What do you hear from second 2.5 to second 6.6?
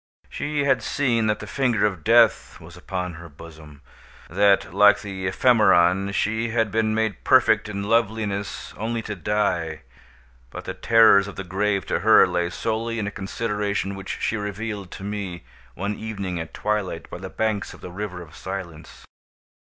was upon her bosom—that, like the ephemeron, she